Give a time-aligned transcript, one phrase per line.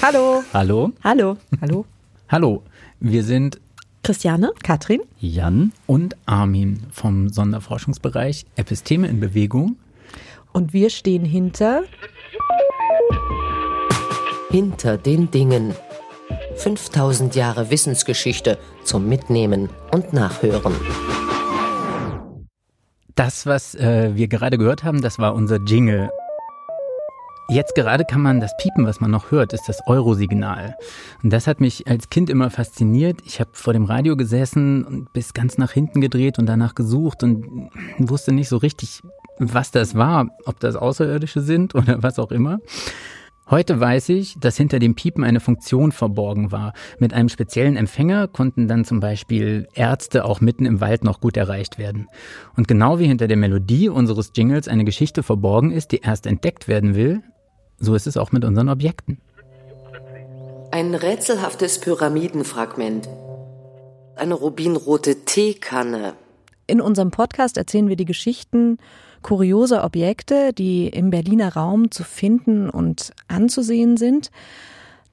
[0.00, 0.44] Hallo.
[0.52, 0.92] Hallo.
[1.02, 1.36] Hallo.
[1.60, 1.84] Hallo.
[2.28, 2.62] Hallo.
[3.00, 3.60] Wir sind
[4.04, 9.76] Christiane, Katrin, Jan und Armin vom Sonderforschungsbereich Episteme in Bewegung.
[10.52, 11.82] Und wir stehen hinter
[14.50, 15.74] Hinter den Dingen.
[16.58, 20.74] 5000 Jahre Wissensgeschichte zum Mitnehmen und Nachhören.
[23.16, 26.08] Das, was äh, wir gerade gehört haben, das war unser Jingle.
[27.50, 30.76] Jetzt gerade kann man das Piepen, was man noch hört, ist das Eurosignal.
[31.22, 33.20] Und das hat mich als Kind immer fasziniert.
[33.24, 37.22] Ich habe vor dem Radio gesessen und bis ganz nach hinten gedreht und danach gesucht
[37.22, 39.00] und wusste nicht so richtig,
[39.38, 42.58] was das war, ob das Außerirdische sind oder was auch immer.
[43.48, 46.74] Heute weiß ich, dass hinter dem Piepen eine Funktion verborgen war.
[46.98, 51.38] Mit einem speziellen Empfänger konnten dann zum Beispiel Ärzte auch mitten im Wald noch gut
[51.38, 52.08] erreicht werden.
[52.58, 56.68] Und genau wie hinter der Melodie unseres Jingles eine Geschichte verborgen ist, die erst entdeckt
[56.68, 57.22] werden will,
[57.78, 59.20] so ist es auch mit unseren Objekten.
[60.70, 63.08] Ein rätselhaftes Pyramidenfragment.
[64.16, 66.14] Eine rubinrote Teekanne.
[66.66, 68.78] In unserem Podcast erzählen wir die Geschichten
[69.22, 74.30] kurioser Objekte, die im Berliner Raum zu finden und anzusehen sind.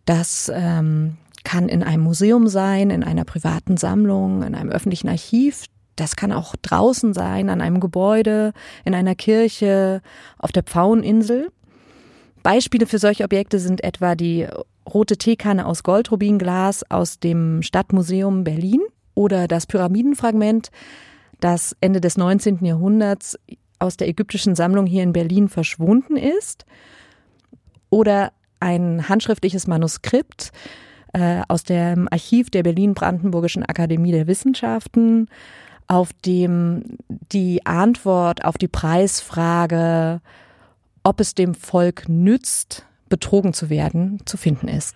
[0.06, 5.66] Das ähm, kann in einem Museum sein, in einer privaten Sammlung, in einem öffentlichen Archiv.
[5.96, 8.52] Das kann auch draußen sein, an einem Gebäude,
[8.84, 10.02] in einer Kirche,
[10.38, 11.52] auf der Pfaueninsel.
[12.46, 14.46] Beispiele für solche Objekte sind etwa die
[14.88, 18.82] rote Teekanne aus Goldrubinglas aus dem Stadtmuseum Berlin
[19.16, 20.70] oder das Pyramidenfragment,
[21.40, 22.64] das Ende des 19.
[22.64, 23.40] Jahrhunderts
[23.80, 26.68] aus der ägyptischen Sammlung hier in Berlin verschwunden ist
[27.90, 30.52] oder ein handschriftliches Manuskript
[31.14, 35.30] äh, aus dem Archiv der Berlin-Brandenburgischen Akademie der Wissenschaften,
[35.88, 37.00] auf dem
[37.32, 40.22] die Antwort auf die Preisfrage
[41.06, 44.96] ob es dem Volk nützt, betrogen zu werden, zu finden ist.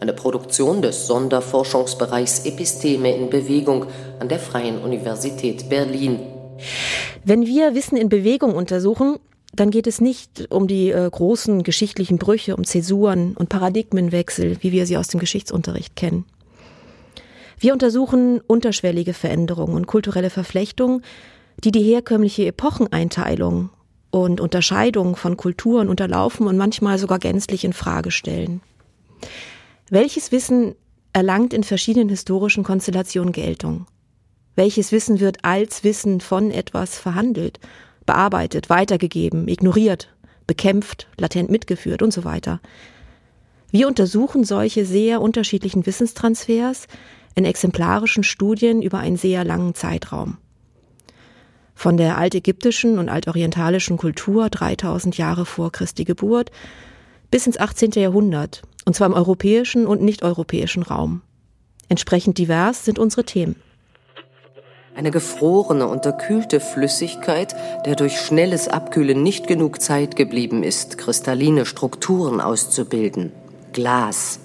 [0.00, 3.86] Eine Produktion des Sonderforschungsbereichs Episteme in Bewegung
[4.20, 6.20] an der Freien Universität Berlin.
[7.24, 9.16] Wenn wir Wissen in Bewegung untersuchen,
[9.52, 14.70] dann geht es nicht um die äh, großen geschichtlichen Brüche, um Zäsuren und Paradigmenwechsel, wie
[14.70, 16.24] wir sie aus dem Geschichtsunterricht kennen.
[17.58, 21.02] Wir untersuchen unterschwellige Veränderungen und kulturelle Verflechtungen,
[21.64, 23.70] die die herkömmliche Epocheneinteilung
[24.10, 28.60] und Unterscheidung von Kulturen unterlaufen und manchmal sogar gänzlich in Frage stellen.
[29.90, 30.74] Welches Wissen
[31.12, 33.86] erlangt in verschiedenen historischen Konstellationen Geltung?
[34.54, 37.60] Welches Wissen wird als Wissen von etwas verhandelt,
[38.06, 40.14] bearbeitet, weitergegeben, ignoriert,
[40.46, 42.60] bekämpft, latent mitgeführt und so weiter?
[43.70, 46.86] Wir untersuchen solche sehr unterschiedlichen Wissenstransfers
[47.34, 50.38] in exemplarischen Studien über einen sehr langen Zeitraum
[51.78, 56.50] von der altägyptischen und altorientalischen Kultur 3000 Jahre vor Christi Geburt
[57.30, 57.92] bis ins 18.
[57.92, 61.22] Jahrhundert, und zwar im europäischen und nicht-europäischen Raum.
[61.88, 63.54] Entsprechend divers sind unsere Themen.
[64.96, 67.54] Eine gefrorene, unterkühlte Flüssigkeit,
[67.86, 73.30] der durch schnelles Abkühlen nicht genug Zeit geblieben ist, kristalline Strukturen auszubilden.
[73.72, 74.40] Glas.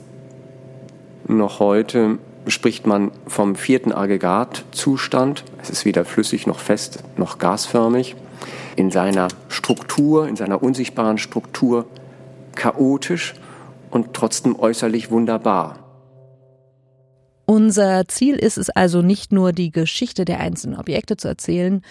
[1.28, 5.44] Noch heute spricht man vom vierten Aggregatzustand.
[5.62, 8.16] Es ist weder flüssig noch fest noch gasförmig.
[8.76, 11.86] In seiner Struktur, in seiner unsichtbaren Struktur
[12.56, 13.36] chaotisch
[13.92, 15.80] und trotzdem äußerlich wunderbar.
[17.46, 21.82] Unser Ziel ist es also nicht nur die Geschichte der einzelnen Objekte zu erzählen,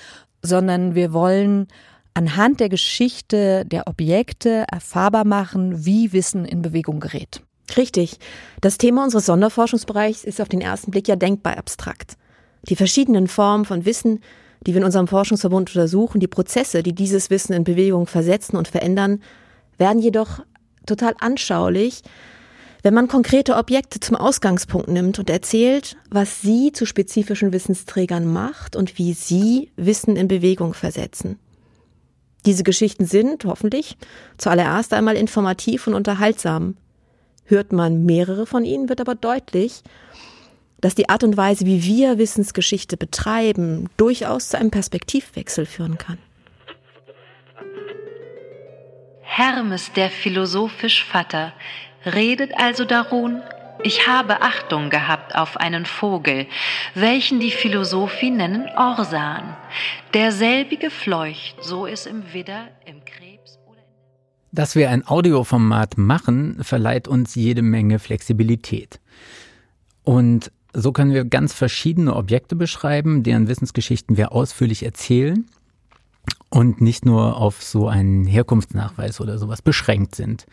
[0.42, 1.68] sondern wir wollen
[2.14, 7.42] anhand der Geschichte der Objekte erfahrbar machen, wie Wissen in Bewegung gerät.
[7.76, 8.18] Richtig.
[8.60, 12.16] Das Thema unseres Sonderforschungsbereichs ist auf den ersten Blick ja denkbar abstrakt.
[12.68, 14.20] Die verschiedenen Formen von Wissen,
[14.66, 18.68] die wir in unserem Forschungsverbund untersuchen, die Prozesse, die dieses Wissen in Bewegung versetzen und
[18.68, 19.22] verändern,
[19.78, 20.40] werden jedoch
[20.86, 22.02] total anschaulich,
[22.82, 28.76] wenn man konkrete Objekte zum Ausgangspunkt nimmt und erzählt, was sie zu spezifischen Wissensträgern macht
[28.76, 31.38] und wie sie Wissen in Bewegung versetzen.
[32.44, 33.96] Diese Geschichten sind, hoffentlich,
[34.36, 36.76] zuallererst einmal informativ und unterhaltsam
[37.52, 39.82] hört man mehrere von ihnen, wird aber deutlich,
[40.80, 46.18] dass die Art und Weise, wie wir Wissensgeschichte betreiben, durchaus zu einem Perspektivwechsel führen kann.
[49.20, 51.52] Hermes, der philosophisch Vater,
[52.04, 53.40] redet also darum,
[53.84, 56.46] ich habe Achtung gehabt auf einen Vogel,
[56.94, 59.56] welchen die Philosophie nennen Orsan.
[60.14, 63.31] Derselbige fleucht, so es im Widder, im Krebs
[64.52, 69.00] dass wir ein Audioformat machen, verleiht uns jede Menge Flexibilität.
[70.04, 75.46] Und so können wir ganz verschiedene Objekte beschreiben, deren Wissensgeschichten wir ausführlich erzählen
[76.50, 80.46] und nicht nur auf so einen Herkunftsnachweis oder sowas beschränkt sind.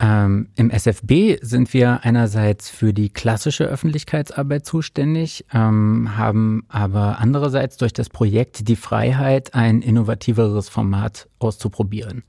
[0.00, 7.76] Ähm, Im SFB sind wir einerseits für die klassische Öffentlichkeitsarbeit zuständig, ähm, haben aber andererseits
[7.78, 12.22] durch das Projekt die Freiheit, ein innovativeres Format auszuprobieren.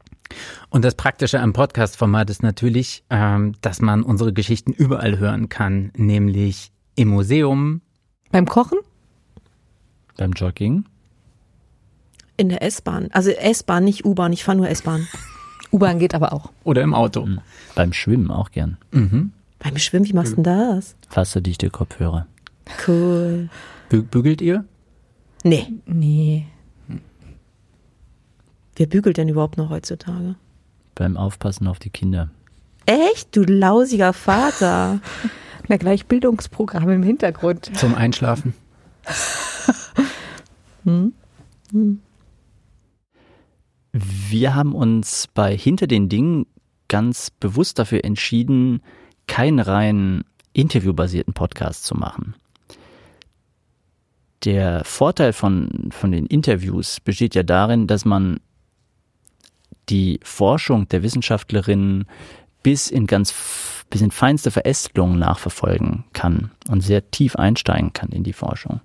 [0.69, 5.91] Und das Praktische am Podcast-Format ist natürlich, ähm, dass man unsere Geschichten überall hören kann,
[5.95, 7.81] nämlich im Museum.
[8.31, 8.79] Beim Kochen?
[10.17, 10.85] Beim Jogging?
[12.37, 13.09] In der S-Bahn.
[13.11, 14.33] Also S-Bahn, nicht U-Bahn.
[14.33, 15.07] Ich fahre nur S-Bahn.
[15.71, 16.51] U-Bahn geht aber auch.
[16.63, 17.25] Oder im Auto.
[17.25, 17.41] Mhm.
[17.75, 18.77] Beim Schwimmen auch gern.
[18.91, 19.31] Mhm.
[19.59, 20.95] Beim Schwimmen, wie machst du denn das?
[21.13, 22.27] Wasserdichte Kopfhörer.
[22.87, 23.49] Cool.
[23.89, 24.65] Bü bügelt ihr?
[25.43, 25.67] Nee.
[25.85, 26.45] Nee.
[28.79, 30.35] Wer bügelt denn überhaupt noch heutzutage?
[30.95, 32.29] Beim Aufpassen auf die Kinder.
[32.85, 33.35] Echt?
[33.35, 35.01] Du lausiger Vater.
[35.67, 37.75] Na, gleich Bildungsprogramm im Hintergrund.
[37.75, 38.53] Zum Einschlafen.
[40.85, 41.11] hm?
[41.73, 41.99] Hm.
[43.91, 46.45] Wir haben uns bei Hinter den Dingen
[46.87, 48.81] ganz bewusst dafür entschieden,
[49.27, 50.23] keinen rein
[50.53, 52.33] interviewbasierten Podcast zu machen.
[54.45, 58.39] Der Vorteil von, von den Interviews besteht ja darin, dass man
[59.89, 62.05] die Forschung der Wissenschaftlerinnen
[62.63, 63.33] bis in ganz
[63.89, 68.81] bis in feinste Verästelungen nachverfolgen kann und sehr tief einsteigen kann in die Forschung.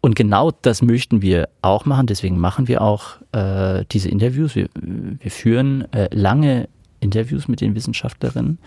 [0.00, 4.54] Und genau das möchten wir auch machen, deswegen machen wir auch äh, diese Interviews.
[4.54, 6.68] Wir, wir führen äh, lange
[7.00, 8.58] Interviews mit den Wissenschaftlerinnen.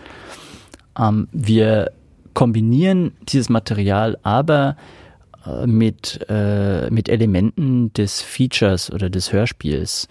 [0.98, 1.92] Ähm, wir
[2.34, 4.76] kombinieren dieses Material aber
[5.46, 10.08] äh, mit, äh, mit Elementen des Features oder des Hörspiels.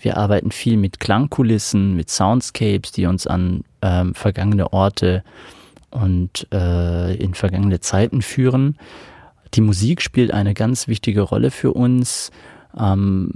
[0.00, 5.24] Wir arbeiten viel mit Klangkulissen, mit Soundscapes, die uns an ähm, vergangene Orte
[5.90, 8.78] und äh, in vergangene Zeiten führen.
[9.54, 12.30] Die Musik spielt eine ganz wichtige Rolle für uns,
[12.78, 13.30] ähm,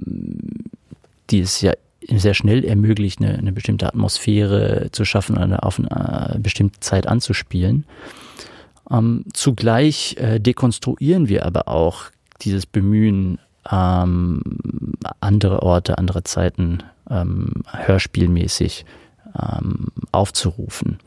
[1.30, 1.72] die es ja
[2.08, 7.86] sehr schnell ermöglicht, eine, eine bestimmte Atmosphäre zu schaffen oder auf eine bestimmte Zeit anzuspielen.
[8.90, 12.04] Ähm, zugleich äh, dekonstruieren wir aber auch
[12.42, 13.38] dieses Bemühen,
[13.70, 14.42] ähm,
[15.20, 16.78] andere Orte, andere Zeiten
[17.10, 18.84] ähm, hörspielmäßig
[19.40, 20.98] ähm, aufzurufen.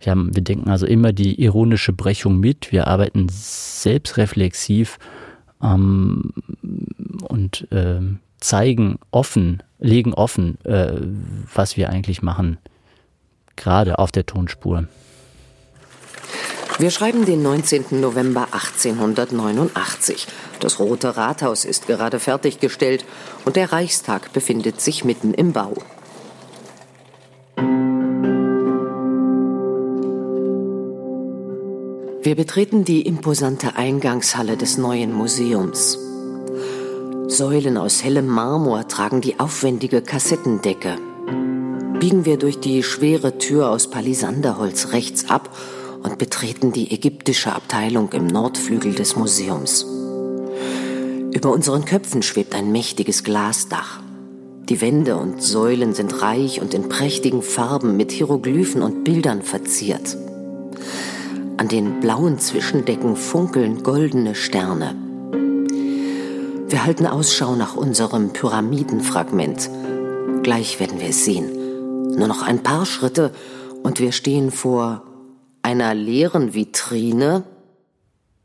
[0.00, 2.72] Wir, haben, wir denken also immer die ironische Brechung mit.
[2.72, 4.98] Wir arbeiten selbstreflexiv
[5.62, 6.32] ähm,
[7.28, 8.00] und äh,
[8.38, 11.00] zeigen offen, legen offen, äh,
[11.54, 12.58] was wir eigentlich machen,
[13.56, 14.86] gerade auf der Tonspur.
[16.76, 18.00] Wir schreiben den 19.
[18.00, 20.26] November 1889.
[20.58, 23.04] Das Rote Rathaus ist gerade fertiggestellt
[23.44, 25.74] und der Reichstag befindet sich mitten im Bau.
[32.22, 35.96] Wir betreten die imposante Eingangshalle des neuen Museums.
[37.28, 40.96] Säulen aus hellem Marmor tragen die aufwendige Kassettendecke.
[42.00, 45.50] Biegen wir durch die schwere Tür aus Palisanderholz rechts ab
[46.04, 49.84] und betreten die ägyptische Abteilung im Nordflügel des Museums.
[51.32, 54.00] Über unseren Köpfen schwebt ein mächtiges Glasdach.
[54.68, 60.16] Die Wände und Säulen sind reich und in prächtigen Farben mit Hieroglyphen und Bildern verziert.
[61.56, 64.94] An den blauen Zwischendecken funkeln goldene Sterne.
[66.68, 69.70] Wir halten Ausschau nach unserem Pyramidenfragment.
[70.42, 72.16] Gleich werden wir es sehen.
[72.16, 73.32] Nur noch ein paar Schritte
[73.82, 75.02] und wir stehen vor
[75.64, 77.44] einer leeren Vitrine.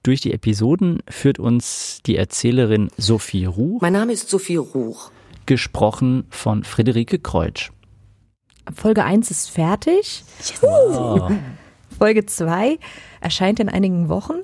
[0.04, 3.82] Durch die Episoden führt uns die Erzählerin Sophie Ruch.
[3.82, 5.12] Mein Name ist Sophie Ruch.
[5.46, 7.72] Gesprochen von Friederike Kreutsch.
[8.74, 10.24] Folge 1 ist fertig.
[10.40, 10.62] Yes.
[10.62, 11.32] Wow.
[11.98, 12.80] Folge 2
[13.20, 14.38] erscheint in einigen Wochen.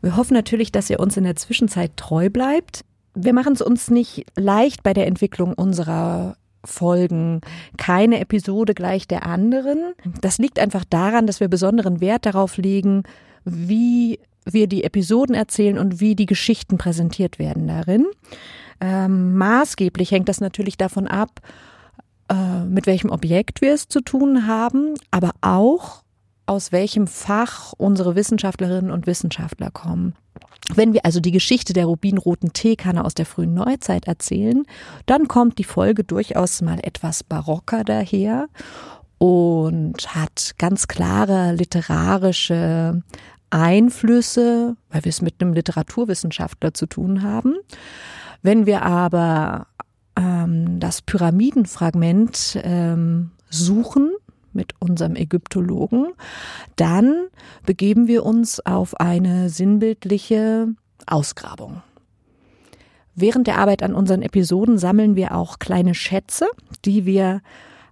[0.00, 2.84] Wir hoffen natürlich, dass ihr uns in der Zwischenzeit treu bleibt.
[3.14, 7.40] Wir machen es uns nicht leicht bei der Entwicklung unserer Folgen.
[7.76, 9.94] Keine Episode gleich der anderen.
[10.20, 13.02] Das liegt einfach daran, dass wir besonderen Wert darauf legen,
[13.44, 18.06] wie wir die Episoden erzählen und wie die Geschichten präsentiert werden darin.
[18.80, 21.40] Ähm, maßgeblich hängt das natürlich davon ab,
[22.28, 26.01] äh, mit welchem Objekt wir es zu tun haben, aber auch
[26.52, 30.14] aus welchem Fach unsere Wissenschaftlerinnen und Wissenschaftler kommen.
[30.74, 34.64] Wenn wir also die Geschichte der rubinroten Teekanne aus der frühen Neuzeit erzählen,
[35.06, 38.48] dann kommt die Folge durchaus mal etwas barocker daher
[39.16, 43.02] und hat ganz klare literarische
[43.48, 47.54] Einflüsse, weil wir es mit einem Literaturwissenschaftler zu tun haben.
[48.42, 49.68] Wenn wir aber
[50.16, 54.12] ähm, das Pyramidenfragment ähm, suchen,
[54.54, 56.12] mit unserem Ägyptologen,
[56.76, 57.28] dann
[57.66, 60.68] begeben wir uns auf eine sinnbildliche
[61.06, 61.82] Ausgrabung.
[63.14, 66.48] Während der Arbeit an unseren Episoden sammeln wir auch kleine Schätze,
[66.84, 67.42] die wir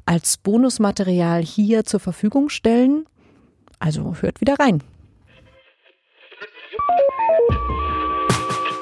[0.06, 3.04] als Bonusmaterial hier zur Verfügung stellen.
[3.78, 4.82] Also hört wieder rein.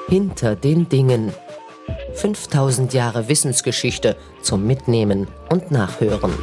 [0.07, 1.33] Hinter den Dingen.
[2.15, 6.33] 5000 Jahre Wissensgeschichte zum Mitnehmen und Nachhören.